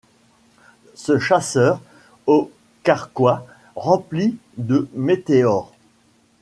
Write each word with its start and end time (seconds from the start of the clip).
Ce 0.95 1.19
chasseur 1.19 1.79
au 2.25 2.51
carquois 2.81 3.45
rempli 3.75 4.35
de 4.57 4.89
météores 4.95 5.73